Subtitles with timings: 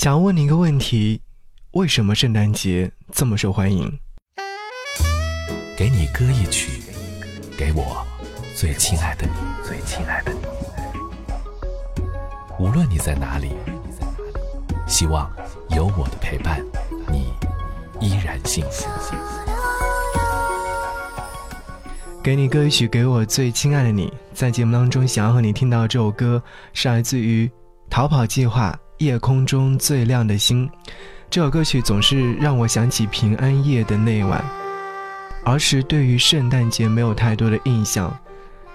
[0.00, 1.20] 想问你一个问题：
[1.72, 4.00] 为什么圣诞节这么受欢迎？
[5.76, 6.80] 给你歌一曲，
[7.58, 8.02] 给我
[8.56, 9.32] 最亲爱的你，
[9.62, 10.40] 最亲爱的你。
[12.58, 13.50] 无论你在哪里，
[14.86, 15.30] 希望
[15.68, 16.64] 有我的陪伴，
[17.12, 17.34] 你
[18.00, 18.88] 依然幸福。
[22.22, 24.10] 给你歌一曲，给我最亲爱的你。
[24.32, 26.42] 在节目当中，想要和你听到这首歌，
[26.72, 27.50] 是来自于
[27.90, 30.68] 逃跑计划《夜空中最亮的星》。
[31.30, 34.44] 这首歌曲总是让我想起平安夜的那晚。
[35.42, 38.14] 儿时对于圣诞节没有太多的印象，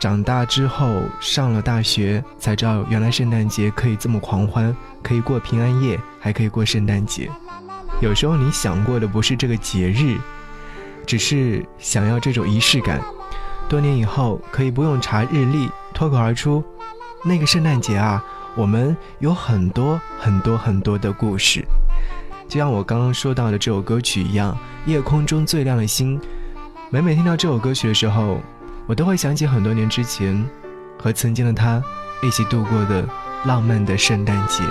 [0.00, 7.30] 长大之后上了大学才知道，原来圣诞节可以这么狂欢，可以过平安夜，还可以过圣诞节。
[8.00, 10.16] 有时候你想过的不是这个节日，
[11.06, 13.02] 只是想要这种仪式感。
[13.68, 16.64] 多年以后，可以不用查日历，脱口而出
[17.22, 18.24] ：“那个圣诞节啊，
[18.56, 21.64] 我们有很多很多很多的故事。”
[22.48, 24.56] 就像我刚刚说到的这首歌曲一样，
[24.90, 26.18] 《夜空中最亮的星》。
[26.90, 28.40] 每每听到这首歌曲的时候，
[28.86, 30.44] 我都会想起很多年之前
[31.02, 31.82] 和曾经的他
[32.22, 33.06] 一起度过的
[33.44, 34.62] 浪漫的圣诞节。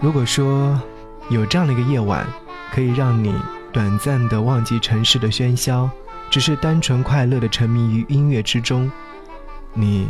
[0.00, 0.80] 如果说
[1.28, 2.26] 有这样的一个夜晚，
[2.72, 3.34] 可以让你。
[3.72, 5.90] 短暂的忘记城市的喧嚣，
[6.30, 8.88] 只是单纯快乐的沉迷于音乐之中，
[9.72, 10.06] 你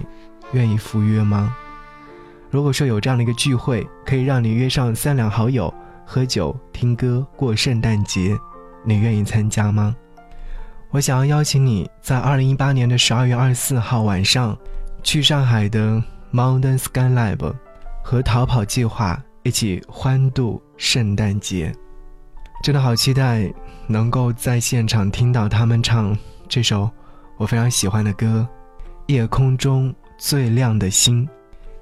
[0.53, 1.55] 愿意赴约吗？
[2.51, 5.73] 如果说有这样的一个聚会，可以让你约上三两好友
[6.07, 8.37] 喝酒、听歌、过圣诞节，
[8.85, 9.95] 你愿意参加吗？
[10.91, 14.57] 我想要邀请你在二零一八年的十二月二十四号晚上，
[15.03, 16.01] 去上海的
[16.33, 17.53] Mountain Sky Lab
[18.05, 21.75] 和逃跑计划一起欢度圣诞节。
[22.63, 23.53] 真的好期待
[23.89, 26.17] 能够在现场听到他们唱
[26.49, 26.89] 这首
[27.37, 28.47] 我非常喜欢的歌
[29.13, 29.93] 《夜空中
[30.27, 31.27] 最亮的星》，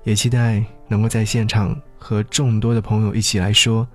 [0.02, 3.86] 也期待能够在现场和众多的朋友一起来说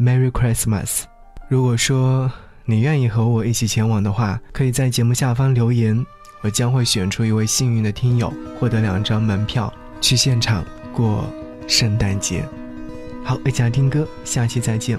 [0.00, 1.02] “Merry Christmas”。
[1.48, 2.28] 如果说
[2.64, 6.04] 你愿意和我一起前往的话，可以在节目下方留言，
[6.40, 11.24] 我将会选出一位幸运的听友，获得两张门票去现场过
[11.68, 12.44] 圣诞节。
[13.22, 14.98] 好，一起来听歌，下期再见。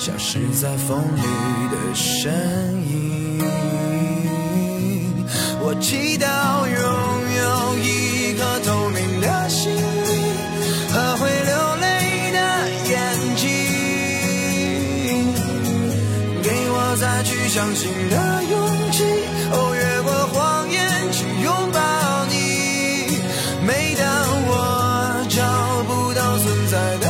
[0.00, 1.20] 消失在风里
[1.68, 2.32] 的身
[2.88, 3.38] 影。
[5.60, 6.24] 我祈祷
[6.66, 6.74] 拥
[7.36, 9.82] 有一颗透明的心灵
[10.88, 11.52] 和会流
[11.82, 12.38] 泪的
[12.88, 12.96] 眼
[13.36, 13.44] 睛，
[16.42, 18.56] 给我再去相信的勇
[18.92, 19.04] 气。
[19.52, 20.80] 哦，越过谎言
[21.12, 21.78] 去拥抱
[22.24, 23.20] 你。
[23.66, 24.08] 每当
[24.48, 24.50] 我
[25.28, 25.36] 找
[25.84, 27.09] 不到存在的。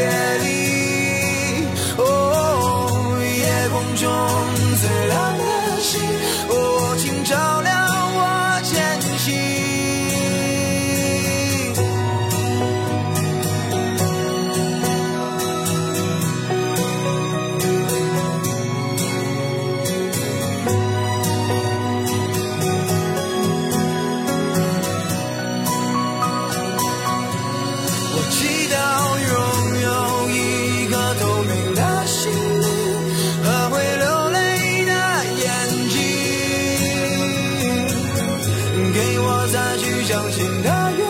[0.00, 0.49] Yeah.
[40.10, 41.09] 相信的约。